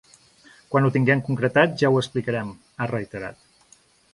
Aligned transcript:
Quan 0.71 0.87
ho 0.87 0.91
tinguem 0.95 1.21
concretat 1.27 1.77
ja 1.83 1.91
ho 1.91 1.99
explicarem, 2.01 2.51
ha 2.79 2.89
reiterat. 2.93 3.49